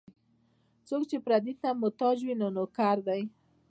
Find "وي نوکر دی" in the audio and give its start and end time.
2.25-3.21